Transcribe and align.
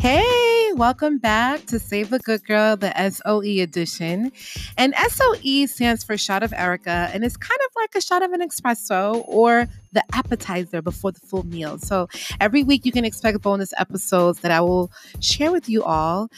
Hey, 0.00 0.70
welcome 0.76 1.18
back 1.18 1.66
to 1.66 1.80
Save 1.80 2.10
the 2.10 2.20
Good 2.20 2.44
Girl, 2.46 2.76
the 2.76 2.92
SOE 3.10 3.60
edition. 3.60 4.30
And 4.76 4.94
SOE 4.94 5.66
stands 5.66 6.04
for 6.04 6.16
Shot 6.16 6.44
of 6.44 6.52
Erica, 6.52 7.10
and 7.12 7.24
it's 7.24 7.36
kind 7.36 7.58
of 7.66 7.72
like 7.74 7.96
a 7.96 8.00
shot 8.00 8.22
of 8.22 8.30
an 8.30 8.40
espresso 8.40 9.24
or 9.26 9.66
the 9.90 10.04
appetizer 10.12 10.82
before 10.82 11.10
the 11.10 11.18
full 11.18 11.44
meal. 11.44 11.78
So 11.78 12.08
every 12.40 12.62
week 12.62 12.86
you 12.86 12.92
can 12.92 13.04
expect 13.04 13.42
bonus 13.42 13.74
episodes 13.76 14.38
that 14.40 14.52
I 14.52 14.60
will 14.60 14.92
share 15.18 15.50
with 15.50 15.68
you 15.68 15.82
all 15.82 16.30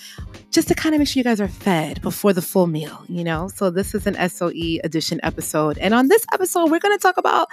just 0.50 0.68
to 0.68 0.74
kind 0.74 0.94
of 0.94 1.00
make 1.00 1.08
sure 1.08 1.20
you 1.20 1.24
guys 1.24 1.40
are 1.40 1.46
fed 1.46 2.00
before 2.00 2.32
the 2.32 2.40
full 2.40 2.66
meal, 2.66 3.04
you 3.10 3.24
know? 3.24 3.48
So 3.48 3.68
this 3.68 3.94
is 3.94 4.06
an 4.06 4.16
SOE 4.30 4.78
edition 4.82 5.20
episode. 5.22 5.76
And 5.76 5.92
on 5.92 6.08
this 6.08 6.24
episode, 6.32 6.70
we're 6.70 6.78
going 6.78 6.96
to 6.96 7.02
talk 7.02 7.18
about 7.18 7.48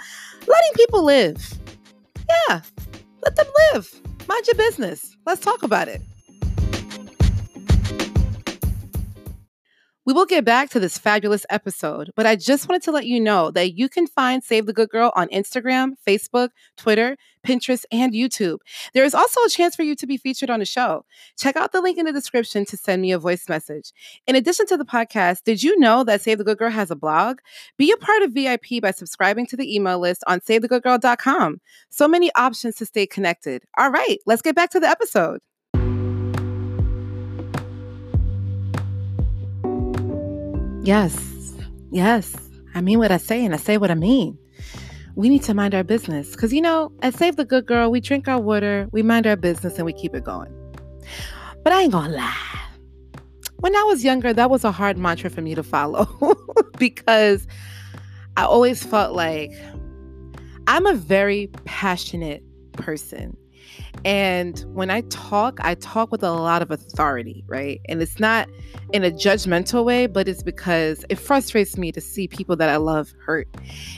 letting 0.46 0.72
people 0.74 1.04
live. 1.04 1.58
Yeah, 2.48 2.60
let 3.22 3.36
them 3.36 3.46
live. 3.72 3.92
Mind 4.28 4.46
your 4.46 4.56
business. 4.56 5.16
Let's 5.26 5.40
talk 5.40 5.62
about 5.62 5.88
it. 5.88 6.02
We 10.08 10.14
will 10.14 10.24
get 10.24 10.46
back 10.46 10.70
to 10.70 10.80
this 10.80 10.96
fabulous 10.96 11.44
episode, 11.50 12.12
but 12.16 12.24
I 12.24 12.34
just 12.34 12.66
wanted 12.66 12.82
to 12.84 12.92
let 12.92 13.04
you 13.04 13.20
know 13.20 13.50
that 13.50 13.76
you 13.76 13.90
can 13.90 14.06
find 14.06 14.42
Save 14.42 14.64
the 14.64 14.72
Good 14.72 14.88
Girl 14.88 15.12
on 15.14 15.28
Instagram, 15.28 15.96
Facebook, 16.06 16.48
Twitter, 16.78 17.18
Pinterest, 17.46 17.84
and 17.92 18.14
YouTube. 18.14 18.60
There 18.94 19.04
is 19.04 19.14
also 19.14 19.38
a 19.42 19.50
chance 19.50 19.76
for 19.76 19.82
you 19.82 19.94
to 19.96 20.06
be 20.06 20.16
featured 20.16 20.48
on 20.48 20.60
the 20.60 20.64
show. 20.64 21.04
Check 21.38 21.56
out 21.56 21.72
the 21.72 21.82
link 21.82 21.98
in 21.98 22.06
the 22.06 22.12
description 22.14 22.64
to 22.64 22.76
send 22.78 23.02
me 23.02 23.12
a 23.12 23.18
voice 23.18 23.50
message. 23.50 23.92
In 24.26 24.34
addition 24.34 24.64
to 24.68 24.78
the 24.78 24.84
podcast, 24.86 25.44
did 25.44 25.62
you 25.62 25.78
know 25.78 26.04
that 26.04 26.22
Save 26.22 26.38
the 26.38 26.44
Good 26.44 26.56
Girl 26.56 26.70
has 26.70 26.90
a 26.90 26.96
blog? 26.96 27.40
Be 27.76 27.92
a 27.92 27.98
part 27.98 28.22
of 28.22 28.32
VIP 28.32 28.80
by 28.80 28.92
subscribing 28.92 29.44
to 29.48 29.58
the 29.58 29.74
email 29.74 29.98
list 29.98 30.24
on 30.26 30.40
SaveTheGoodGirl.com. 30.40 31.60
So 31.90 32.08
many 32.08 32.30
options 32.34 32.76
to 32.76 32.86
stay 32.86 33.06
connected. 33.06 33.64
All 33.76 33.90
right, 33.90 34.16
let's 34.24 34.40
get 34.40 34.56
back 34.56 34.70
to 34.70 34.80
the 34.80 34.88
episode. 34.88 35.40
Yes, 40.88 41.54
yes. 41.90 42.34
I 42.74 42.80
mean 42.80 42.98
what 42.98 43.12
I 43.12 43.18
say 43.18 43.44
and 43.44 43.52
I 43.52 43.58
say 43.58 43.76
what 43.76 43.90
I 43.90 43.94
mean. 43.94 44.38
We 45.16 45.28
need 45.28 45.42
to 45.42 45.52
mind 45.52 45.74
our 45.74 45.84
business 45.84 46.30
because, 46.30 46.50
you 46.50 46.62
know, 46.62 46.90
at 47.02 47.12
Save 47.12 47.36
the 47.36 47.44
Good 47.44 47.66
Girl, 47.66 47.90
we 47.90 48.00
drink 48.00 48.26
our 48.26 48.40
water, 48.40 48.88
we 48.90 49.02
mind 49.02 49.26
our 49.26 49.36
business, 49.36 49.76
and 49.76 49.84
we 49.84 49.92
keep 49.92 50.14
it 50.14 50.24
going. 50.24 50.50
But 51.62 51.74
I 51.74 51.82
ain't 51.82 51.92
gonna 51.92 52.16
lie. 52.16 52.60
When 53.56 53.76
I 53.76 53.82
was 53.82 54.02
younger, 54.02 54.32
that 54.32 54.48
was 54.48 54.64
a 54.64 54.72
hard 54.72 54.96
mantra 54.96 55.28
for 55.28 55.42
me 55.42 55.54
to 55.56 55.62
follow 55.62 56.06
because 56.78 57.46
I 58.38 58.44
always 58.44 58.82
felt 58.82 59.14
like 59.14 59.52
I'm 60.68 60.86
a 60.86 60.94
very 60.94 61.50
passionate 61.66 62.42
person. 62.72 63.36
And 64.04 64.58
when 64.72 64.90
I 64.90 65.02
talk, 65.02 65.58
I 65.60 65.74
talk 65.74 66.12
with 66.12 66.22
a 66.22 66.30
lot 66.30 66.62
of 66.62 66.70
authority, 66.70 67.44
right? 67.46 67.80
And 67.88 68.00
it's 68.00 68.20
not 68.20 68.48
in 68.92 69.04
a 69.04 69.10
judgmental 69.10 69.84
way, 69.84 70.06
but 70.06 70.28
it's 70.28 70.42
because 70.42 71.04
it 71.08 71.16
frustrates 71.16 71.76
me 71.76 71.92
to 71.92 72.00
see 72.00 72.28
people 72.28 72.56
that 72.56 72.68
I 72.68 72.76
love 72.76 73.12
hurt. 73.24 73.48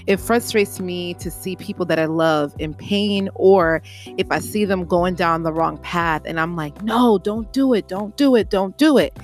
It 0.06 0.19
frustrates 0.19 0.81
me 0.81 1.15
to 1.15 1.31
see 1.31 1.55
people 1.56 1.84
that 1.87 1.98
I 1.98 2.06
love 2.06 2.55
in 2.59 2.75
pain, 2.75 3.28
or 3.34 3.83
if 4.19 4.31
I 4.31 4.39
see 4.39 4.65
them 4.65 4.84
going 4.84 5.15
down 5.15 5.43
the 5.43 5.53
wrong 5.53 5.78
path 5.78 6.23
and 6.25 6.41
I'm 6.41 6.56
like, 6.56 6.83
no, 6.83 7.19
don't 7.19 7.53
do 7.53 7.75
it, 7.75 7.89
don't 7.89 8.17
do 8.17 8.34
it, 8.37 8.51
don't 8.51 8.77
do 8.78 8.97
it. 8.98 9.17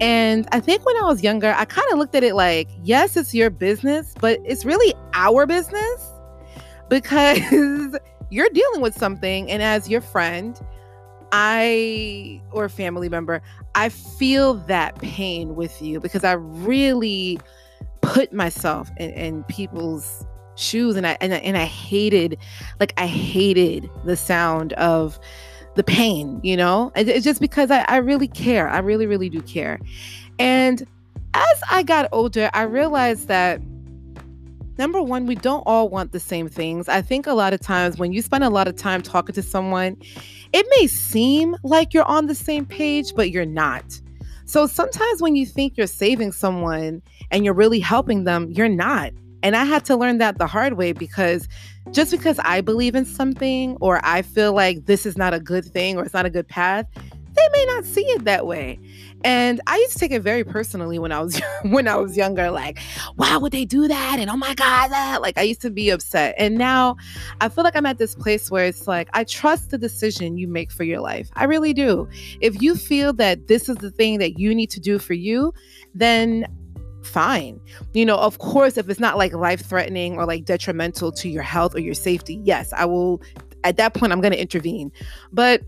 And 0.00 0.46
I 0.52 0.60
think 0.60 0.84
when 0.84 0.96
I 0.96 1.02
was 1.02 1.22
younger, 1.22 1.54
I 1.56 1.64
kind 1.64 1.90
of 1.92 1.98
looked 1.98 2.14
at 2.14 2.24
it 2.24 2.34
like, 2.34 2.68
yes, 2.82 3.16
it's 3.16 3.34
your 3.34 3.50
business, 3.50 4.14
but 4.20 4.38
it's 4.44 4.64
really 4.64 4.94
our 5.14 5.46
business 5.46 6.10
because 6.88 7.96
you're 8.30 8.48
dealing 8.50 8.80
with 8.80 8.96
something 8.96 9.50
and 9.50 9.62
as 9.62 9.88
your 9.88 10.00
friend 10.00 10.60
i 11.32 12.40
or 12.52 12.68
family 12.68 13.08
member 13.08 13.40
i 13.74 13.88
feel 13.88 14.54
that 14.54 14.98
pain 14.98 15.54
with 15.54 15.80
you 15.80 16.00
because 16.00 16.24
i 16.24 16.32
really 16.32 17.38
put 18.00 18.32
myself 18.32 18.90
in, 18.96 19.10
in 19.10 19.44
people's 19.44 20.24
shoes 20.56 20.96
and 20.96 21.06
I, 21.06 21.16
and 21.22 21.32
I 21.32 21.38
and 21.38 21.56
I 21.56 21.64
hated 21.64 22.36
like 22.80 22.92
I 22.98 23.06
hated 23.06 23.88
the 24.04 24.16
sound 24.16 24.74
of 24.74 25.18
the 25.74 25.84
pain, 25.84 26.40
you 26.42 26.56
know? 26.56 26.92
It's 26.96 27.24
just 27.24 27.40
because 27.40 27.70
I, 27.70 27.84
I 27.88 27.96
really 27.98 28.28
care. 28.28 28.68
I 28.68 28.78
really, 28.78 29.06
really 29.06 29.28
do 29.28 29.40
care. 29.42 29.78
And 30.38 30.82
as 31.34 31.60
I 31.70 31.82
got 31.82 32.08
older, 32.12 32.50
I 32.52 32.62
realized 32.62 33.28
that 33.28 33.60
number 34.80 35.02
one, 35.02 35.26
we 35.26 35.34
don't 35.34 35.62
all 35.66 35.90
want 35.90 36.10
the 36.10 36.18
same 36.18 36.48
things. 36.48 36.88
I 36.88 37.02
think 37.02 37.26
a 37.26 37.34
lot 37.34 37.52
of 37.52 37.60
times 37.60 37.98
when 37.98 38.14
you 38.14 38.22
spend 38.22 38.42
a 38.42 38.48
lot 38.48 38.66
of 38.66 38.76
time 38.76 39.02
talking 39.02 39.34
to 39.34 39.42
someone, 39.42 39.98
it 40.54 40.66
may 40.78 40.86
seem 40.86 41.54
like 41.62 41.92
you're 41.92 42.04
on 42.04 42.26
the 42.26 42.34
same 42.34 42.64
page, 42.64 43.14
but 43.14 43.30
you're 43.30 43.44
not. 43.44 43.84
So 44.46 44.66
sometimes 44.66 45.20
when 45.20 45.36
you 45.36 45.44
think 45.44 45.76
you're 45.76 45.86
saving 45.86 46.32
someone 46.32 47.02
and 47.30 47.44
you're 47.44 47.52
really 47.52 47.78
helping 47.78 48.24
them, 48.24 48.50
you're 48.50 48.70
not. 48.70 49.12
And 49.42 49.54
I 49.54 49.64
had 49.64 49.84
to 49.84 49.96
learn 49.96 50.16
that 50.18 50.38
the 50.38 50.46
hard 50.46 50.78
way 50.78 50.92
because 50.92 51.46
just 51.90 52.10
because 52.10 52.38
I 52.38 52.62
believe 52.62 52.94
in 52.94 53.04
something 53.04 53.76
or 53.82 54.00
I 54.02 54.22
feel 54.22 54.54
like 54.54 54.86
this 54.86 55.04
is 55.04 55.18
not 55.18 55.34
a 55.34 55.40
good 55.40 55.66
thing 55.66 55.98
or 55.98 56.04
it's 56.04 56.14
not 56.14 56.24
a 56.24 56.30
good 56.30 56.48
path, 56.48 56.86
they 57.34 57.48
may 57.52 57.64
not 57.66 57.84
see 57.84 58.02
it 58.02 58.24
that 58.24 58.46
way. 58.46 58.78
And 59.22 59.60
I 59.66 59.76
used 59.76 59.92
to 59.92 59.98
take 59.98 60.12
it 60.12 60.22
very 60.22 60.44
personally 60.44 60.98
when 60.98 61.12
I 61.12 61.20
was 61.20 61.40
when 61.62 61.86
I 61.88 61.96
was 61.96 62.16
younger, 62.16 62.50
like, 62.50 62.78
why 63.16 63.36
would 63.36 63.52
they 63.52 63.64
do 63.64 63.86
that? 63.88 64.18
And 64.18 64.30
oh 64.30 64.36
my 64.36 64.54
God, 64.54 64.88
that 64.88 65.20
like 65.22 65.38
I 65.38 65.42
used 65.42 65.60
to 65.62 65.70
be 65.70 65.90
upset. 65.90 66.34
And 66.38 66.56
now 66.56 66.96
I 67.40 67.48
feel 67.48 67.64
like 67.64 67.76
I'm 67.76 67.86
at 67.86 67.98
this 67.98 68.14
place 68.14 68.50
where 68.50 68.64
it's 68.64 68.88
like 68.88 69.08
I 69.12 69.24
trust 69.24 69.70
the 69.70 69.78
decision 69.78 70.38
you 70.38 70.48
make 70.48 70.72
for 70.72 70.84
your 70.84 71.00
life. 71.00 71.30
I 71.34 71.44
really 71.44 71.74
do. 71.74 72.08
If 72.40 72.62
you 72.62 72.74
feel 72.76 73.12
that 73.14 73.46
this 73.46 73.68
is 73.68 73.76
the 73.76 73.90
thing 73.90 74.18
that 74.18 74.38
you 74.38 74.54
need 74.54 74.70
to 74.70 74.80
do 74.80 74.98
for 74.98 75.14
you, 75.14 75.52
then 75.94 76.46
fine. 77.02 77.60
You 77.92 78.06
know, 78.06 78.16
of 78.16 78.38
course, 78.38 78.76
if 78.76 78.88
it's 78.88 79.00
not 79.00 79.18
like 79.18 79.32
life 79.32 79.60
threatening 79.60 80.16
or 80.16 80.26
like 80.26 80.44
detrimental 80.44 81.12
to 81.12 81.28
your 81.28 81.42
health 81.42 81.74
or 81.74 81.80
your 81.80 81.94
safety, 81.94 82.40
yes, 82.42 82.72
I 82.72 82.86
will. 82.86 83.22
At 83.62 83.76
that 83.76 83.92
point, 83.92 84.10
I'm 84.10 84.22
going 84.22 84.32
to 84.32 84.40
intervene. 84.40 84.90
But 85.32 85.60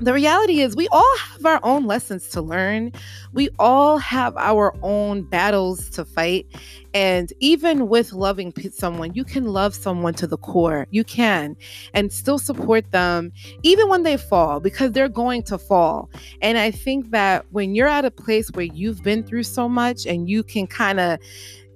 the 0.00 0.12
reality 0.12 0.60
is 0.60 0.76
we 0.76 0.88
all 0.88 1.16
have 1.18 1.44
our 1.44 1.60
own 1.62 1.86
lessons 1.86 2.28
to 2.30 2.40
learn. 2.40 2.92
We 3.32 3.50
all 3.58 3.98
have 3.98 4.36
our 4.36 4.74
own 4.82 5.22
battles 5.22 5.90
to 5.90 6.04
fight. 6.04 6.46
And 6.94 7.32
even 7.40 7.88
with 7.88 8.12
loving 8.12 8.52
someone, 8.72 9.14
you 9.14 9.24
can 9.24 9.46
love 9.46 9.74
someone 9.74 10.14
to 10.14 10.26
the 10.26 10.36
core. 10.36 10.86
You 10.90 11.04
can 11.04 11.56
and 11.94 12.12
still 12.12 12.38
support 12.38 12.90
them 12.92 13.32
even 13.62 13.88
when 13.88 14.04
they 14.04 14.16
fall 14.16 14.60
because 14.60 14.92
they're 14.92 15.08
going 15.08 15.42
to 15.44 15.58
fall. 15.58 16.10
And 16.42 16.58
I 16.58 16.70
think 16.70 17.10
that 17.10 17.44
when 17.50 17.74
you're 17.74 17.88
at 17.88 18.04
a 18.04 18.10
place 18.10 18.50
where 18.52 18.66
you've 18.66 19.02
been 19.02 19.24
through 19.24 19.42
so 19.44 19.68
much 19.68 20.06
and 20.06 20.28
you 20.28 20.42
can 20.42 20.66
kind 20.66 21.00
of 21.00 21.18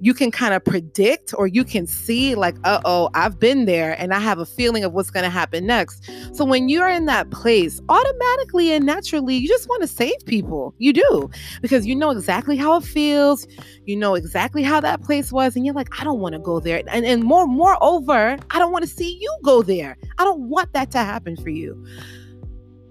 you 0.03 0.13
can 0.13 0.33
kind 0.33 0.53
of 0.53 0.65
predict 0.65 1.33
or 1.39 1.47
you 1.47 1.63
can 1.63 1.87
see 1.87 2.35
like 2.35 2.57
uh-oh 2.65 3.09
i've 3.15 3.39
been 3.39 3.67
there 3.67 3.95
and 4.01 4.13
i 4.13 4.19
have 4.19 4.41
a 4.41 4.45
feeling 4.45 4.83
of 4.83 4.93
what's 4.93 5.11
going 5.11 5.23
to 5.23 5.31
happen 5.31 5.65
next. 5.65 6.11
So 6.33 6.45
when 6.45 6.69
you're 6.69 6.89
in 6.89 7.07
that 7.07 7.31
place 7.31 7.81
automatically 7.89 8.73
and 8.73 8.85
naturally 8.85 9.37
you 9.37 9.47
just 9.47 9.69
want 9.69 9.83
to 9.83 9.87
save 9.87 10.15
people. 10.27 10.75
You 10.79 10.93
do 10.93 11.31
because 11.61 11.87
you 11.87 11.95
know 11.95 12.11
exactly 12.11 12.57
how 12.57 12.77
it 12.77 12.85
feels 12.85 13.47
you 13.87 13.97
know 13.97 14.15
exactly 14.17 14.65
how 14.65 14.81
that 14.81 15.03
place 15.03 15.31
was 15.31 15.55
and 15.55 15.65
you're 15.65 15.75
like 15.75 16.01
i 16.01 16.05
don't 16.05 16.19
want 16.19 16.35
to 16.35 16.41
go 16.41 16.59
there. 16.59 16.83
And, 16.89 17.07
and 17.07 17.23
more 17.23 17.47
moreover 17.47 18.37
i 18.51 18.59
don't 18.59 18.73
want 18.73 18.85
to 18.85 18.91
see 18.91 19.17
you 19.21 19.39
go 19.45 19.63
there. 19.63 19.97
I 20.19 20.25
don't 20.25 20.49
want 20.49 20.73
that 20.73 20.91
to 20.93 20.99
happen 20.99 21.37
for 21.37 21.51
you. 21.51 21.87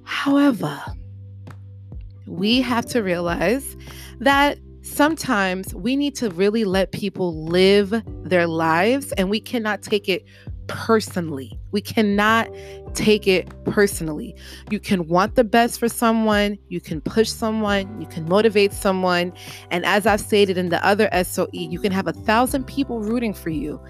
However 0.03 0.81
we 2.25 2.61
have 2.61 2.85
to 2.85 3.03
realize 3.03 3.75
that 4.19 4.57
sometimes 4.81 5.73
we 5.75 5.95
need 5.95 6.15
to 6.15 6.29
really 6.31 6.63
let 6.63 6.91
people 6.91 7.45
live 7.45 8.01
their 8.23 8.47
lives 8.47 9.11
and 9.13 9.29
we 9.29 9.39
cannot 9.39 9.81
take 9.81 10.09
it 10.09 10.25
personally. 10.67 11.59
We 11.72 11.81
cannot 11.81 12.49
take 12.93 13.28
it 13.28 13.49
personally. 13.66 14.35
You 14.69 14.79
can 14.79 15.07
want 15.07 15.35
the 15.35 15.43
best 15.43 15.79
for 15.79 15.89
someone, 15.89 16.57
you 16.69 16.79
can 16.79 17.01
push 17.01 17.29
someone, 17.29 17.99
you 17.99 18.07
can 18.07 18.28
motivate 18.28 18.73
someone. 18.73 19.33
And 19.69 19.85
as 19.85 20.05
I've 20.05 20.22
stated 20.22 20.57
in 20.57 20.69
the 20.69 20.85
other 20.85 21.09
SOE, 21.23 21.49
you 21.51 21.79
can 21.79 21.91
have 21.91 22.07
a 22.07 22.13
thousand 22.13 22.66
people 22.67 23.01
rooting 23.01 23.34
for 23.34 23.49
you. 23.49 23.81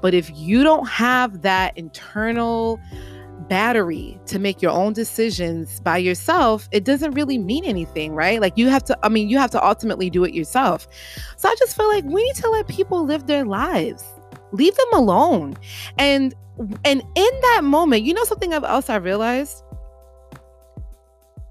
But 0.00 0.14
if 0.14 0.30
you 0.34 0.62
don't 0.62 0.88
have 0.88 1.42
that 1.42 1.76
internal, 1.76 2.80
battery 3.48 4.18
to 4.26 4.38
make 4.38 4.62
your 4.62 4.72
own 4.72 4.92
decisions 4.92 5.80
by 5.80 5.98
yourself, 5.98 6.68
it 6.72 6.84
doesn't 6.84 7.12
really 7.12 7.38
mean 7.38 7.64
anything, 7.64 8.14
right? 8.14 8.40
Like 8.40 8.56
you 8.56 8.68
have 8.68 8.84
to, 8.84 8.98
I 9.02 9.08
mean, 9.08 9.28
you 9.28 9.38
have 9.38 9.50
to 9.52 9.64
ultimately 9.64 10.10
do 10.10 10.24
it 10.24 10.34
yourself. 10.34 10.88
So 11.36 11.48
I 11.48 11.54
just 11.58 11.76
feel 11.76 11.88
like 11.88 12.04
we 12.04 12.22
need 12.22 12.36
to 12.36 12.50
let 12.50 12.68
people 12.68 13.04
live 13.04 13.26
their 13.26 13.44
lives. 13.44 14.04
Leave 14.52 14.74
them 14.74 14.92
alone. 14.92 15.56
And 15.98 16.34
and 16.84 17.02
in 17.14 17.40
that 17.42 17.60
moment, 17.64 18.04
you 18.04 18.14
know 18.14 18.24
something 18.24 18.52
else 18.52 18.88
I 18.88 18.96
realized? 18.96 19.62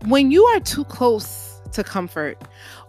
When 0.06 0.32
you 0.32 0.44
are 0.46 0.60
too 0.60 0.84
close 0.86 1.62
to 1.74 1.84
comfort 1.84 2.42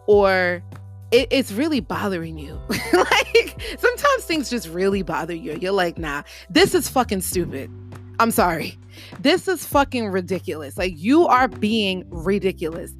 or 0.06 0.62
it, 1.10 1.28
it's 1.30 1.52
really 1.52 1.80
bothering 1.80 2.38
you. 2.38 2.58
like 2.92 3.60
sometimes 3.78 4.24
things 4.24 4.48
just 4.48 4.68
really 4.68 5.02
bother 5.02 5.34
you. 5.34 5.58
You're 5.60 5.72
like, 5.72 5.98
nah, 5.98 6.22
this 6.48 6.74
is 6.74 6.88
fucking 6.88 7.20
stupid 7.20 7.70
I'm 8.18 8.30
sorry. 8.30 8.78
This 9.20 9.46
is 9.46 9.66
fucking 9.66 10.08
ridiculous. 10.08 10.76
Like, 10.78 10.94
you 10.96 11.26
are 11.26 11.48
being 11.48 12.04
ridiculous. 12.08 12.92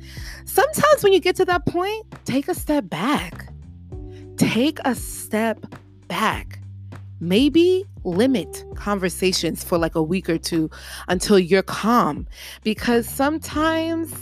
Sometimes 0.45 1.03
when 1.03 1.13
you 1.13 1.21
get 1.21 1.37
to 1.37 1.45
that 1.47 1.67
point, 1.67 2.07
take 2.25 2.49
a 2.49 2.55
step 2.55 2.89
back. 2.89 3.49
Take 4.37 4.79
a 4.85 4.95
step 4.95 5.65
back. 6.09 6.61
Maybe 7.19 7.87
limit 8.05 8.65
conversations 8.75 9.65
for 9.65 9.79
like 9.79 9.95
a 9.95 10.03
week 10.03 10.29
or 10.29 10.39
two 10.39 10.71
until 11.09 11.39
you're 11.39 11.63
calm. 11.63 12.27
Because 12.63 13.09
sometimes 13.09 14.15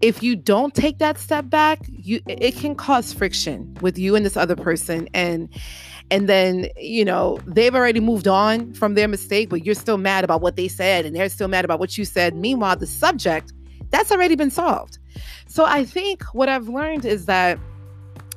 if 0.00 0.22
you 0.22 0.34
don't 0.34 0.74
take 0.74 0.98
that 0.98 1.18
step 1.18 1.50
back, 1.50 1.78
you 1.88 2.20
it 2.26 2.56
can 2.56 2.74
cause 2.74 3.12
friction 3.12 3.76
with 3.82 3.98
you 3.98 4.16
and 4.16 4.24
this 4.24 4.36
other 4.36 4.56
person 4.56 5.08
and 5.12 5.48
and 6.10 6.28
then 6.28 6.68
you 6.76 7.04
know 7.04 7.38
they've 7.46 7.74
already 7.74 8.00
moved 8.00 8.26
on 8.26 8.72
from 8.74 8.94
their 8.94 9.08
mistake 9.08 9.48
but 9.48 9.64
you're 9.64 9.74
still 9.74 9.98
mad 9.98 10.24
about 10.24 10.40
what 10.40 10.56
they 10.56 10.68
said 10.68 11.06
and 11.06 11.14
they're 11.14 11.28
still 11.28 11.48
mad 11.48 11.64
about 11.64 11.78
what 11.78 11.96
you 11.96 12.04
said. 12.04 12.34
Meanwhile 12.34 12.76
the 12.76 12.86
subject 12.86 13.52
that's 13.90 14.12
already 14.12 14.36
been 14.36 14.50
solved. 14.50 14.98
So 15.46 15.64
i 15.64 15.84
think 15.84 16.22
what 16.32 16.48
i've 16.48 16.68
learned 16.68 17.04
is 17.04 17.26
that 17.26 17.58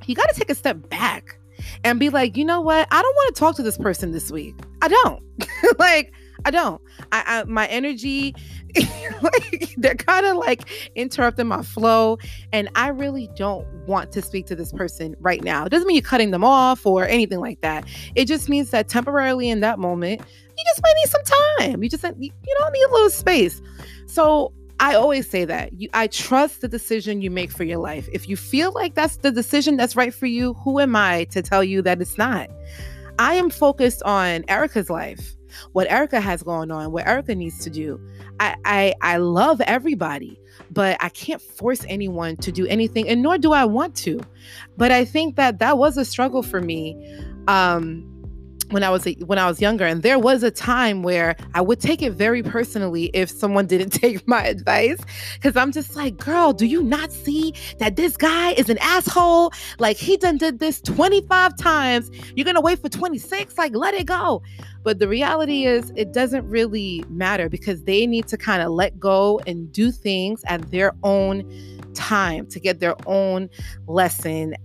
you 0.05 0.15
got 0.15 0.27
to 0.29 0.35
take 0.35 0.49
a 0.49 0.55
step 0.55 0.89
back 0.89 1.37
and 1.83 1.99
be 1.99 2.09
like 2.09 2.35
you 2.35 2.45
know 2.45 2.61
what? 2.61 2.87
I 2.91 3.01
don't 3.01 3.15
want 3.15 3.35
to 3.35 3.39
talk 3.39 3.55
to 3.57 3.63
this 3.63 3.77
person 3.77 4.11
this 4.11 4.31
week. 4.31 4.55
I 4.81 4.87
don't. 4.87 5.23
Like 5.79 6.13
I 6.45 6.51
don't. 6.51 6.81
I, 7.11 7.23
I 7.25 7.43
my 7.45 7.67
energy, 7.67 8.35
like 9.21 9.73
they're 9.77 9.95
kind 9.95 10.25
of 10.25 10.37
like 10.37 10.67
interrupting 10.95 11.47
my 11.47 11.61
flow, 11.61 12.17
and 12.51 12.69
I 12.75 12.89
really 12.89 13.29
don't 13.35 13.67
want 13.87 14.11
to 14.13 14.21
speak 14.21 14.45
to 14.47 14.55
this 14.55 14.71
person 14.71 15.15
right 15.19 15.43
now. 15.43 15.65
It 15.65 15.69
doesn't 15.69 15.87
mean 15.87 15.95
you're 15.95 16.03
cutting 16.03 16.31
them 16.31 16.43
off 16.43 16.85
or 16.85 17.07
anything 17.07 17.39
like 17.39 17.61
that. 17.61 17.85
It 18.15 18.25
just 18.25 18.49
means 18.49 18.71
that 18.71 18.87
temporarily 18.89 19.49
in 19.49 19.61
that 19.61 19.79
moment, 19.79 20.21
you 20.21 20.63
just 20.65 20.81
might 20.81 20.95
need 20.95 21.09
some 21.09 21.23
time. 21.59 21.83
You 21.83 21.89
just 21.89 22.03
you 22.03 22.31
don't 22.59 22.73
need 22.73 22.83
a 22.83 22.91
little 22.91 23.09
space. 23.09 23.61
So 24.05 24.51
I 24.79 24.95
always 24.95 25.29
say 25.29 25.45
that 25.45 25.71
you, 25.79 25.87
I 25.93 26.07
trust 26.07 26.61
the 26.61 26.67
decision 26.67 27.21
you 27.21 27.31
make 27.31 27.51
for 27.51 27.63
your 27.63 27.77
life. 27.77 28.09
If 28.11 28.27
you 28.27 28.35
feel 28.35 28.73
like 28.73 28.95
that's 28.95 29.17
the 29.17 29.31
decision 29.31 29.77
that's 29.77 29.95
right 29.95 30.13
for 30.13 30.25
you, 30.25 30.55
who 30.55 30.79
am 30.79 30.95
I 30.95 31.25
to 31.25 31.41
tell 31.41 31.63
you 31.63 31.81
that 31.83 32.01
it's 32.01 32.17
not? 32.17 32.49
I 33.19 33.35
am 33.35 33.49
focused 33.49 34.01
on 34.03 34.43
Erica's 34.47 34.89
life 34.89 35.35
what 35.73 35.89
Erica 35.91 36.19
has 36.19 36.43
going 36.43 36.71
on, 36.71 36.91
what 36.91 37.07
Erica 37.07 37.35
needs 37.35 37.59
to 37.59 37.69
do. 37.69 37.99
I, 38.39 38.55
I 38.65 38.93
I 39.01 39.17
love 39.17 39.61
everybody, 39.61 40.39
but 40.71 40.97
I 40.99 41.09
can't 41.09 41.41
force 41.41 41.85
anyone 41.87 42.37
to 42.37 42.51
do 42.51 42.65
anything, 42.67 43.07
and 43.07 43.21
nor 43.21 43.37
do 43.37 43.53
I 43.53 43.65
want 43.65 43.95
to. 43.97 44.21
But 44.77 44.91
I 44.91 45.05
think 45.05 45.35
that 45.35 45.59
that 45.59 45.77
was 45.77 45.97
a 45.97 46.05
struggle 46.05 46.43
for 46.43 46.61
me. 46.61 46.97
Um, 47.47 48.12
when 48.73 48.83
I 48.83 48.89
was 48.89 49.05
when 49.25 49.37
I 49.37 49.47
was 49.47 49.61
younger, 49.61 49.85
and 49.85 50.01
there 50.01 50.19
was 50.19 50.43
a 50.43 50.51
time 50.51 51.03
where 51.03 51.35
I 51.53 51.61
would 51.61 51.79
take 51.79 52.01
it 52.01 52.11
very 52.11 52.41
personally 52.41 53.11
if 53.13 53.29
someone 53.29 53.67
didn't 53.67 53.89
take 54.01 54.27
my 54.27 54.43
advice, 54.45 54.99
because 55.35 55.55
I'm 55.55 55.71
just 55.71 55.95
like, 55.95 56.17
girl, 56.17 56.51
do 56.53 56.65
you 56.65 56.83
not 56.83 57.11
see 57.11 57.53
that 57.79 57.95
this 57.95 58.17
guy 58.17 58.51
is 58.53 58.69
an 58.69 58.79
asshole? 58.79 59.53
Like 59.79 59.97
he 59.97 60.17
done 60.17 60.37
did 60.37 60.59
this 60.59 60.81
25 60.81 61.55
times. 61.57 62.09
You're 62.35 62.45
gonna 62.45 62.61
wait 62.61 62.79
for 62.79 62.89
26? 62.89 63.57
Like 63.57 63.75
let 63.75 63.93
it 63.93 64.07
go. 64.07 64.41
But 64.83 64.99
the 64.99 65.07
reality 65.07 65.65
is, 65.65 65.93
it 65.95 66.11
doesn't 66.11 66.45
really 66.49 67.05
matter 67.09 67.47
because 67.47 67.83
they 67.83 68.05
need 68.05 68.27
to 68.27 68.37
kind 68.37 68.61
of 68.61 68.71
let 68.71 68.99
go 68.99 69.39
and 69.47 69.71
do 69.71 69.91
things 69.91 70.43
at 70.47 70.71
their 70.71 70.93
own 71.03 71.43
time 71.93 72.47
to 72.47 72.59
get 72.59 72.79
their 72.79 72.95
own 73.05 73.49
lesson 73.87 74.55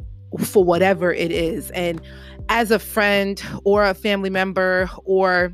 for 0.44 0.64
whatever 0.64 1.12
it 1.12 1.30
is. 1.30 1.70
And 1.70 2.00
as 2.48 2.70
a 2.70 2.78
friend 2.78 3.42
or 3.64 3.84
a 3.84 3.94
family 3.94 4.30
member 4.30 4.88
or 5.04 5.52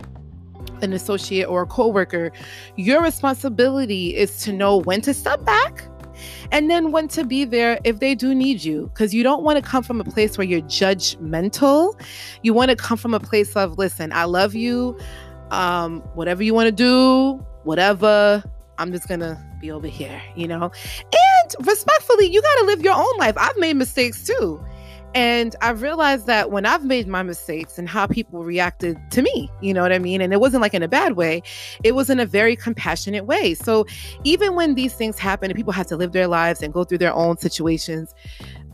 an 0.83 0.93
associate 0.93 1.47
or 1.47 1.63
a 1.63 1.67
coworker, 1.67 2.33
your 2.77 3.03
responsibility 3.03 4.15
is 4.15 4.39
to 4.43 4.53
know 4.53 4.77
when 4.77 5.01
to 5.03 5.15
step 5.15 5.45
back 5.45 5.89
and 6.53 6.71
then 6.71 6.93
when 6.93 7.09
to 7.09 7.25
be 7.25 7.45
there 7.45 7.79
if 7.85 7.99
they 7.99 8.15
do 8.15 8.35
need 8.35 8.63
you. 8.63 8.91
Because 8.93 9.13
you 9.13 9.23
don't 9.23 9.43
want 9.43 9.63
to 9.63 9.69
come 9.69 9.83
from 9.83 10.01
a 10.01 10.05
place 10.05 10.39
where 10.39 10.47
you're 10.47 10.63
judgmental. 10.63 12.01
You 12.43 12.55
want 12.55 12.71
to 12.71 12.77
come 12.77 12.97
from 12.97 13.15
a 13.15 13.21
place 13.21 13.57
of 13.57 13.79
listen 13.79 14.13
i 14.13 14.25
love 14.25 14.55
you. 14.55 14.99
Um 15.51 16.01
whatever 16.15 16.43
you 16.43 16.55
want 16.55 16.67
to 16.67 16.73
do 16.73 17.45
whatever 17.65 18.43
i'm 18.77 18.93
just 18.93 19.09
gonna 19.09 19.43
be 19.61 19.71
over 19.71 19.87
here 19.87 20.21
you 20.37 20.47
know? 20.47 20.65
And 20.65 21.67
respectfully 21.67 22.27
you 22.27 22.43
got 22.43 22.55
to 22.61 22.65
live 22.67 22.83
your 22.83 22.95
own 22.95 23.17
life. 23.19 23.35
I've 23.37 23.57
made 23.57 23.77
mistakes 23.77 24.25
too 24.25 24.65
and 25.15 25.55
I 25.61 25.71
realized 25.71 26.27
that 26.27 26.51
when 26.51 26.67
I've 26.67 26.85
made 26.85 27.07
my 27.07 27.23
mistakes 27.23 27.79
and 27.79 27.89
how 27.89 28.07
people 28.07 28.43
reacted 28.43 28.99
to 29.13 29.23
me, 29.23 29.49
you 29.61 29.73
know 29.73 29.83
what 29.83 29.93
I 29.93 29.99
mean? 30.01 30.21
And 30.21 30.33
it 30.33 30.41
wasn't 30.41 30.61
like 30.61 30.75
in 30.75 30.83
a 30.83 30.89
bad 30.89 31.13
way, 31.13 31.43
it 31.85 31.93
was 31.93 32.11
in 32.11 32.19
a 32.19 32.27
very 32.27 32.57
compassionate 32.57 33.25
way. 33.25 33.55
So 33.55 33.87
even 34.25 34.57
when 34.57 34.75
these 34.75 34.95
things 34.95 35.17
happen 35.17 35.51
and 35.51 35.57
people 35.57 35.73
have 35.73 35.87
to 35.87 35.97
live 35.97 36.13
their 36.13 36.27
lives 36.27 36.63
and 36.63 36.73
go 36.73 36.83
through 36.83 36.99
their 36.99 37.15
own 37.15 37.39
situations, 37.39 38.13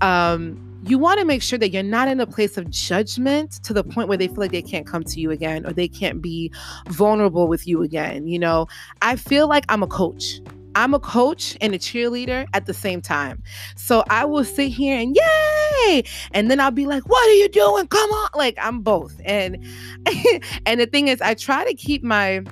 um, 0.01 0.67
you 0.87 0.99
want 0.99 1.19
to 1.19 1.27
make 1.27 1.43
sure 1.43 1.59
that 1.59 1.71
you're 1.71 1.83
not 1.83 2.09
in 2.09 2.21
a 2.21 2.27
place 2.27 2.57
of 2.57 2.71
judgment 2.71 3.63
to 3.65 3.75
the 3.75 3.85
point 3.85 4.09
where 4.09 4.17
they 4.17 4.29
feel 4.29 4.39
like 4.39 4.51
they 4.51 4.63
can't 4.63 4.87
come 4.87 5.05
to 5.05 5.21
you 5.21 5.31
again 5.31 5.67
or 5.67 5.75
they 5.75 5.89
can't 5.89 6.23
be 6.23 6.51
vulnerable 6.89 7.49
with 7.49 7.67
you 7.67 7.83
again. 7.83 8.27
You 8.27 8.39
know, 8.39 8.67
I 9.03 9.17
feel 9.17 9.47
like 9.47 9.67
I'm 9.69 9.83
a 9.83 9.87
coach. 9.87 10.41
I'm 10.75 10.95
a 10.95 11.01
coach 11.01 11.57
and 11.61 11.75
a 11.75 11.79
cheerleader 11.79 12.47
at 12.55 12.67
the 12.67 12.75
same 12.75 13.01
time. 13.01 13.43
So 13.77 14.05
I 14.09 14.25
will 14.25 14.45
sit 14.45 14.69
here 14.69 14.99
and 14.99 15.17
yay, 15.17 16.05
and 16.33 16.51
then 16.51 16.61
I'll 16.61 16.71
be 16.71 16.87
like, 16.87 17.09
"What 17.09 17.29
are 17.29 17.35
you 17.35 17.49
doing? 17.49 17.87
Come 17.89 18.11
on!" 18.11 18.31
Like 18.35 18.57
I'm 18.61 18.81
both. 18.81 19.21
And 19.25 19.65
and 20.67 20.81
the 20.81 20.87
thing 20.87 21.09
is, 21.09 21.21
I 21.21 21.35
try 21.35 21.65
to 21.65 21.75
keep 21.75 22.03
my 22.03 22.45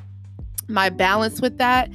my 0.68 0.90
balance 0.90 1.40
with 1.40 1.58
that. 1.58 1.90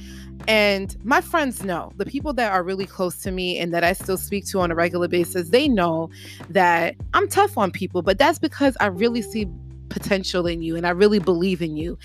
And 0.46 0.94
my 1.04 1.22
friends 1.22 1.64
know, 1.64 1.90
the 1.96 2.04
people 2.04 2.34
that 2.34 2.52
are 2.52 2.62
really 2.62 2.84
close 2.84 3.16
to 3.22 3.30
me 3.30 3.58
and 3.58 3.72
that 3.72 3.82
I 3.82 3.94
still 3.94 4.18
speak 4.18 4.46
to 4.48 4.60
on 4.60 4.70
a 4.70 4.74
regular 4.74 5.08
basis, 5.08 5.48
they 5.48 5.68
know 5.68 6.10
that 6.50 6.96
I'm 7.14 7.28
tough 7.28 7.56
on 7.56 7.70
people, 7.70 8.02
but 8.02 8.18
that's 8.18 8.38
because 8.38 8.76
I 8.78 8.86
really 8.86 9.22
see 9.22 9.46
potential 9.94 10.46
in 10.46 10.60
you 10.60 10.76
and 10.76 10.86
I 10.86 10.90
really 10.90 11.20
believe 11.20 11.62
in 11.62 11.76
you. 11.76 11.96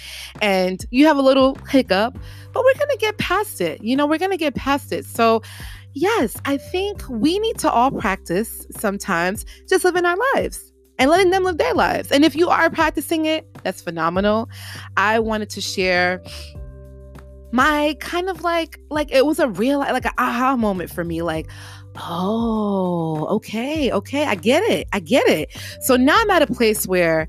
And 0.42 0.86
you 0.92 1.08
have 1.08 1.18
a 1.18 1.22
little 1.22 1.56
hiccup, 1.70 2.18
but 2.54 2.64
we're 2.64 2.78
going 2.78 2.92
to 2.92 2.98
get 3.00 3.18
past 3.18 3.60
it. 3.60 3.84
You 3.84 3.98
know, 3.98 4.06
we're 4.06 4.20
going 4.20 4.32
to 4.32 4.38
get 4.38 4.56
past 4.56 4.94
it. 4.94 5.06
So, 5.06 5.42
yes, 5.94 6.38
I 6.46 6.58
think 6.58 7.04
we 7.10 7.40
need 7.40 7.58
to 7.60 7.70
all 7.70 7.92
practice 7.92 8.66
sometimes 8.78 9.44
just 9.68 9.84
living 9.84 10.06
our 10.06 10.18
lives 10.36 10.72
and 11.00 11.10
letting 11.10 11.32
them 11.32 11.44
live 11.44 11.58
their 11.58 11.74
lives. 11.74 12.12
And 12.12 12.24
if 12.24 12.36
you 12.36 12.48
are 12.50 12.70
practicing 12.70 13.26
it, 13.26 13.48
that's 13.64 13.82
phenomenal. 13.82 14.50
I 14.96 15.20
wanted 15.20 15.50
to 15.52 15.62
share 15.62 16.22
my 17.52 17.96
kind 18.00 18.30
of 18.30 18.44
like 18.44 18.80
like 18.92 19.12
it 19.12 19.26
was 19.26 19.40
a 19.40 19.48
real 19.48 19.80
like 19.80 20.06
an 20.06 20.12
aha 20.20 20.56
moment 20.56 20.92
for 20.92 21.04
me 21.04 21.24
like 21.24 21.50
oh 21.96 23.26
okay 23.28 23.92
okay 23.92 24.24
i 24.26 24.36
get 24.36 24.62
it 24.64 24.88
i 24.94 25.00
get 25.00 25.28
it 25.28 25.50
so 25.82 25.96
now 25.96 26.16
i'm 26.20 26.30
at 26.30 26.44
a 26.44 26.48
place 26.54 26.86
where 26.86 27.28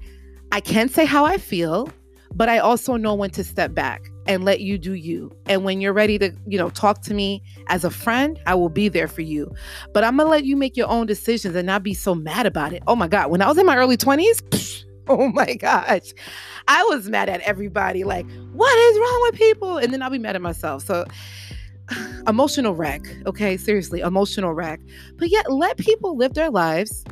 I 0.52 0.61
can't 0.61 0.90
say 0.90 1.04
how 1.04 1.25
I 1.25 1.38
feel, 1.38 1.88
but 2.35 2.49
I 2.49 2.59
also 2.59 2.97
know 2.97 3.14
when 3.14 3.30
to 3.30 3.45
step 3.45 3.75
back 3.75 4.02
and 4.26 4.45
let 4.45 4.61
you 4.61 4.78
do 4.78 4.95
you. 4.95 5.30
And 5.47 5.64
when 5.64 5.80
you're 5.80 5.92
ready 5.92 6.19
to, 6.19 6.33
you 6.47 6.59
know, 6.59 6.71
talk 6.71 7.02
to 7.02 7.14
me 7.14 7.42
as 7.69 7.85
a 7.85 7.90
friend, 7.90 8.38
I 8.47 8.54
will 8.54 8.69
be 8.69 8.88
there 8.88 9.09
for 9.09 9.23
you. 9.23 9.52
But 9.92 10.04
I'm 10.04 10.16
going 10.16 10.26
to 10.26 10.30
let 10.30 10.45
you 10.45 10.57
make 10.57 10.76
your 10.76 10.88
own 10.88 11.07
decisions 11.07 11.54
and 11.54 11.66
not 11.66 11.83
be 11.83 11.95
so 11.95 12.14
mad 12.14 12.47
about 12.47 12.73
it. 12.73 12.83
Oh 12.87 12.97
my 12.97 13.09
God. 13.09 13.30
When 13.30 13.42
I 13.42 13.49
was 13.49 13.59
in 13.59 13.66
my 13.66 13.76
early 13.76 13.97
20s, 13.97 14.85
oh 15.09 15.28
my 15.28 15.54
gosh, 15.54 16.12
I 16.69 16.83
was 16.85 17.09
mad 17.09 17.28
at 17.28 17.40
everybody. 17.40 18.04
Like, 18.04 18.26
what 18.52 18.76
is 18.78 18.99
wrong 18.99 19.21
with 19.23 19.35
people? 19.35 19.78
And 19.78 19.92
then 19.92 20.02
I'll 20.02 20.11
be 20.11 20.19
mad 20.19 20.37
at 20.37 20.42
myself. 20.42 20.85
So, 20.85 21.04
emotional 22.26 22.75
wreck. 22.75 23.02
Okay, 23.26 23.57
seriously, 23.57 24.00
emotional 24.00 24.52
wreck. 24.52 24.80
But 25.16 25.30
yet, 25.30 25.50
let 25.50 25.76
people 25.76 26.16
live 26.16 26.35
their 26.35 26.50
lives. 26.50 27.04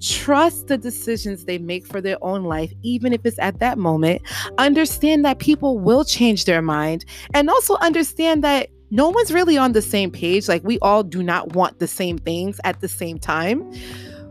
Trust 0.00 0.66
the 0.66 0.78
decisions 0.78 1.44
they 1.44 1.58
make 1.58 1.86
for 1.86 2.00
their 2.00 2.22
own 2.22 2.44
life, 2.44 2.72
even 2.82 3.12
if 3.12 3.20
it's 3.24 3.38
at 3.38 3.58
that 3.60 3.78
moment. 3.78 4.22
Understand 4.58 5.24
that 5.24 5.38
people 5.38 5.78
will 5.78 6.04
change 6.04 6.44
their 6.44 6.62
mind, 6.62 7.04
and 7.32 7.48
also 7.50 7.76
understand 7.76 8.44
that 8.44 8.68
no 8.90 9.08
one's 9.08 9.32
really 9.32 9.58
on 9.58 9.72
the 9.72 9.82
same 9.82 10.10
page. 10.10 10.48
Like, 10.48 10.62
we 10.62 10.78
all 10.80 11.02
do 11.02 11.22
not 11.22 11.54
want 11.54 11.78
the 11.78 11.88
same 11.88 12.18
things 12.18 12.60
at 12.64 12.80
the 12.80 12.88
same 12.88 13.18
time. 13.18 13.72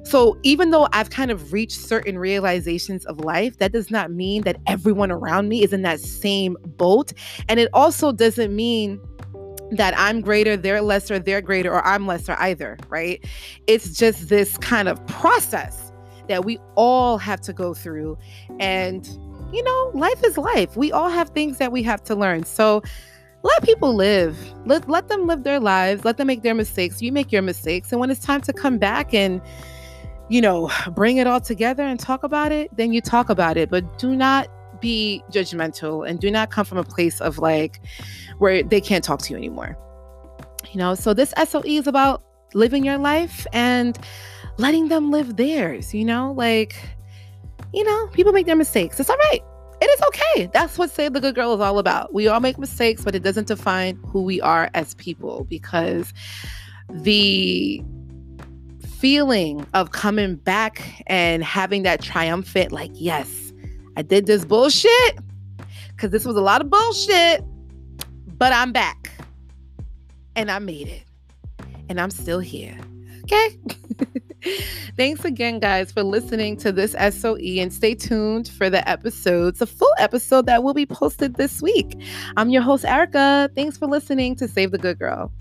So, 0.05 0.37
even 0.43 0.71
though 0.71 0.87
I've 0.91 1.09
kind 1.09 1.31
of 1.31 1.53
reached 1.53 1.79
certain 1.79 2.17
realizations 2.17 3.05
of 3.05 3.19
life, 3.19 3.57
that 3.59 3.71
does 3.71 3.89
not 3.89 4.11
mean 4.11 4.43
that 4.43 4.57
everyone 4.67 5.11
around 5.11 5.47
me 5.47 5.63
is 5.63 5.71
in 5.71 5.81
that 5.83 5.99
same 6.01 6.57
boat. 6.77 7.13
And 7.47 7.59
it 7.59 7.69
also 7.73 8.11
doesn't 8.11 8.53
mean 8.53 8.99
that 9.77 9.93
I'm 9.97 10.21
greater, 10.21 10.55
they're 10.55 10.81
lesser, 10.81 11.19
they're 11.19 11.41
greater, 11.41 11.71
or 11.71 11.85
I'm 11.85 12.07
lesser 12.07 12.35
either, 12.39 12.77
right? 12.89 13.23
It's 13.67 13.97
just 13.97 14.29
this 14.29 14.57
kind 14.57 14.87
of 14.87 15.05
process 15.07 15.91
that 16.27 16.45
we 16.45 16.59
all 16.75 17.17
have 17.17 17.41
to 17.41 17.53
go 17.53 17.73
through. 17.73 18.17
And, 18.59 19.05
you 19.51 19.63
know, 19.63 19.91
life 19.93 20.23
is 20.23 20.37
life. 20.37 20.77
We 20.77 20.91
all 20.91 21.09
have 21.09 21.29
things 21.29 21.57
that 21.57 21.71
we 21.71 21.83
have 21.83 22.03
to 22.05 22.15
learn. 22.15 22.43
So 22.43 22.81
let 23.43 23.61
people 23.63 23.93
live. 23.93 24.37
Let, 24.65 24.87
let 24.89 25.09
them 25.09 25.27
live 25.27 25.43
their 25.43 25.59
lives. 25.59 26.05
Let 26.05 26.17
them 26.17 26.27
make 26.27 26.43
their 26.43 26.55
mistakes. 26.55 27.01
You 27.01 27.11
make 27.11 27.31
your 27.31 27.41
mistakes. 27.41 27.91
And 27.91 27.99
when 27.99 28.09
it's 28.09 28.23
time 28.23 28.41
to 28.41 28.53
come 28.53 28.77
back 28.77 29.13
and, 29.13 29.41
you 30.29 30.39
know, 30.39 30.71
bring 30.91 31.17
it 31.17 31.27
all 31.27 31.41
together 31.41 31.83
and 31.83 31.99
talk 31.99 32.23
about 32.23 32.51
it, 32.51 32.75
then 32.77 32.93
you 32.93 33.01
talk 33.01 33.29
about 33.29 33.57
it. 33.57 33.69
But 33.69 33.99
do 33.99 34.15
not 34.15 34.47
be 34.83 35.23
judgmental 35.31 36.07
and 36.07 36.19
do 36.19 36.29
not 36.29 36.51
come 36.51 36.65
from 36.65 36.77
a 36.77 36.83
place 36.83 37.21
of 37.21 37.39
like 37.39 37.79
where 38.37 38.61
they 38.61 38.81
can't 38.81 39.03
talk 39.03 39.21
to 39.21 39.31
you 39.31 39.37
anymore. 39.37 39.77
You 40.71 40.77
know, 40.77 40.93
so 40.93 41.13
this 41.13 41.33
SOE 41.47 41.63
is 41.65 41.87
about 41.87 42.21
living 42.53 42.83
your 42.83 42.97
life 42.97 43.47
and 43.53 43.97
letting 44.57 44.89
them 44.89 45.09
live 45.09 45.37
theirs, 45.37 45.93
you 45.93 46.03
know? 46.03 46.33
Like, 46.33 46.75
you 47.73 47.83
know, 47.83 48.07
people 48.07 48.33
make 48.33 48.45
their 48.45 48.55
mistakes. 48.55 48.99
It's 48.99 49.09
all 49.09 49.17
right. 49.17 49.41
It 49.81 49.85
is 49.85 50.01
okay. 50.07 50.49
That's 50.53 50.77
what 50.77 50.91
Save 50.91 51.13
the 51.13 51.21
Good 51.21 51.35
Girl 51.35 51.53
is 51.53 51.61
all 51.61 51.79
about. 51.79 52.13
We 52.13 52.27
all 52.27 52.39
make 52.39 52.57
mistakes, 52.57 53.03
but 53.03 53.15
it 53.15 53.23
doesn't 53.23 53.47
define 53.47 53.95
who 54.07 54.21
we 54.21 54.41
are 54.41 54.69
as 54.73 54.93
people 54.95 55.45
because 55.49 56.13
the 56.89 57.81
feeling 58.99 59.65
of 59.73 59.91
coming 59.91 60.35
back 60.35 61.03
and 61.07 61.43
having 61.43 61.83
that 61.83 62.01
triumphant, 62.01 62.71
like, 62.71 62.91
yes, 62.93 63.42
I 63.95 64.01
did 64.01 64.25
this 64.25 64.45
bullshit 64.45 65.19
because 65.89 66.11
this 66.11 66.25
was 66.25 66.35
a 66.35 66.41
lot 66.41 66.61
of 66.61 66.69
bullshit, 66.69 67.43
but 68.37 68.53
I'm 68.53 68.71
back 68.71 69.11
and 70.35 70.49
I 70.49 70.59
made 70.59 70.87
it 70.87 71.03
and 71.89 71.99
I'm 71.99 72.11
still 72.11 72.39
here. 72.39 72.77
Okay. 73.23 73.57
Thanks 74.97 75.23
again, 75.23 75.59
guys, 75.59 75.91
for 75.91 76.03
listening 76.03 76.57
to 76.57 76.71
this 76.71 76.91
SOE 76.91 77.37
and 77.37 77.71
stay 77.71 77.95
tuned 77.95 78.49
for 78.49 78.69
the 78.69 78.87
episodes, 78.89 79.61
a 79.61 79.65
full 79.65 79.93
episode 79.97 80.45
that 80.47 80.63
will 80.63 80.73
be 80.73 80.85
posted 80.85 81.35
this 81.35 81.61
week. 81.61 81.97
I'm 82.35 82.49
your 82.49 82.61
host, 82.61 82.83
Erica. 82.83 83.49
Thanks 83.55 83.77
for 83.77 83.87
listening 83.87 84.35
to 84.37 84.47
Save 84.47 84.71
the 84.71 84.77
Good 84.77 84.99
Girl. 84.99 85.31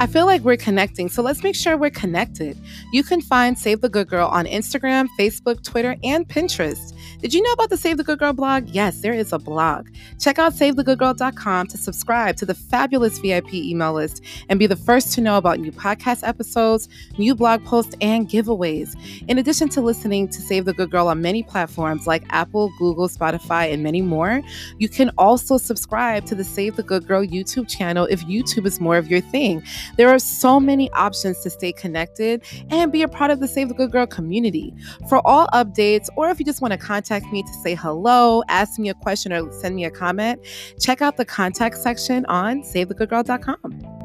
I 0.00 0.06
feel 0.06 0.24
like 0.24 0.40
we're 0.40 0.56
connecting, 0.56 1.10
so 1.10 1.20
let's 1.20 1.42
make 1.42 1.54
sure 1.54 1.76
we're 1.76 1.90
connected. 1.90 2.56
You 2.90 3.04
can 3.04 3.20
find 3.20 3.58
Save 3.58 3.82
the 3.82 3.90
Good 3.90 4.08
Girl 4.08 4.28
on 4.28 4.46
Instagram, 4.46 5.08
Facebook, 5.18 5.62
Twitter, 5.62 5.94
and 6.02 6.26
Pinterest. 6.26 6.94
Did 7.20 7.34
you 7.34 7.42
know 7.42 7.52
about 7.52 7.68
the 7.68 7.76
Save 7.76 7.98
the 7.98 8.04
Good 8.04 8.18
Girl 8.18 8.32
blog? 8.32 8.70
Yes, 8.70 9.02
there 9.02 9.12
is 9.12 9.34
a 9.34 9.38
blog. 9.38 9.88
Check 10.18 10.38
out 10.38 10.54
savethegoodgirl.com 10.54 11.66
to 11.66 11.76
subscribe 11.76 12.36
to 12.36 12.46
the 12.46 12.54
fabulous 12.54 13.18
VIP 13.18 13.52
email 13.52 13.92
list 13.92 14.24
and 14.48 14.58
be 14.58 14.66
the 14.66 14.74
first 14.74 15.12
to 15.12 15.20
know 15.20 15.36
about 15.36 15.60
new 15.60 15.70
podcast 15.70 16.26
episodes, 16.26 16.88
new 17.18 17.34
blog 17.34 17.62
posts, 17.66 17.94
and 18.00 18.26
giveaways. 18.26 18.96
In 19.28 19.36
addition 19.36 19.68
to 19.68 19.82
listening 19.82 20.28
to 20.28 20.40
Save 20.40 20.64
the 20.64 20.72
Good 20.72 20.90
Girl 20.90 21.08
on 21.08 21.20
many 21.20 21.42
platforms 21.42 22.06
like 22.06 22.24
Apple, 22.30 22.72
Google, 22.78 23.06
Spotify, 23.06 23.70
and 23.70 23.82
many 23.82 24.00
more, 24.00 24.40
you 24.78 24.88
can 24.88 25.10
also 25.18 25.58
subscribe 25.58 26.24
to 26.24 26.34
the 26.34 26.44
Save 26.44 26.76
the 26.76 26.82
Good 26.82 27.06
Girl 27.06 27.22
YouTube 27.22 27.68
channel 27.68 28.06
if 28.06 28.22
YouTube 28.22 28.64
is 28.64 28.80
more 28.80 28.96
of 28.96 29.10
your 29.10 29.20
thing. 29.20 29.62
There 29.98 30.08
are 30.08 30.18
so 30.18 30.58
many 30.58 30.90
options 30.92 31.42
to 31.42 31.50
stay 31.50 31.72
connected 31.72 32.42
and 32.70 32.90
be 32.90 33.02
a 33.02 33.08
part 33.08 33.30
of 33.30 33.40
the 33.40 33.48
Save 33.48 33.68
the 33.68 33.74
Good 33.74 33.92
Girl 33.92 34.06
community. 34.06 34.72
For 35.10 35.20
all 35.26 35.48
updates, 35.48 36.08
or 36.16 36.30
if 36.30 36.38
you 36.38 36.46
just 36.46 36.62
want 36.62 36.72
to 36.72 36.78
contact 37.10 37.32
me 37.32 37.42
to 37.42 37.52
say 37.52 37.74
hello, 37.74 38.44
ask 38.48 38.78
me 38.78 38.88
a 38.88 38.94
question, 38.94 39.32
or 39.32 39.50
send 39.52 39.74
me 39.74 39.84
a 39.84 39.90
comment, 39.90 40.40
check 40.78 41.02
out 41.02 41.16
the 41.16 41.24
contact 41.24 41.76
section 41.76 42.24
on 42.26 42.62
savethegoodgirl.com. 42.62 43.99